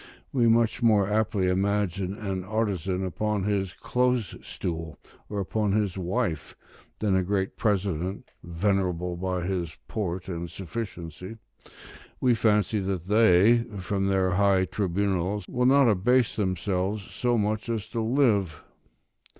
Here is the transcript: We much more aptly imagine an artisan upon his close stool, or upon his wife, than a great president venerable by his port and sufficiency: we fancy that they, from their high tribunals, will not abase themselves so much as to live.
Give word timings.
We 0.33 0.47
much 0.47 0.81
more 0.81 1.07
aptly 1.07 1.47
imagine 1.47 2.15
an 2.17 2.43
artisan 2.43 3.05
upon 3.05 3.43
his 3.43 3.73
close 3.73 4.33
stool, 4.41 4.97
or 5.29 5.39
upon 5.39 5.73
his 5.73 5.95
wife, 5.95 6.57
than 6.97 7.15
a 7.15 7.21
great 7.21 7.55
president 7.55 8.31
venerable 8.41 9.15
by 9.15 9.43
his 9.43 9.77
port 9.87 10.27
and 10.27 10.49
sufficiency: 10.49 11.37
we 12.19 12.33
fancy 12.33 12.79
that 12.79 13.05
they, 13.05 13.59
from 13.77 14.07
their 14.07 14.31
high 14.31 14.65
tribunals, 14.65 15.45
will 15.47 15.67
not 15.67 15.87
abase 15.87 16.35
themselves 16.35 17.03
so 17.03 17.37
much 17.37 17.69
as 17.69 17.87
to 17.89 18.01
live. 18.01 18.63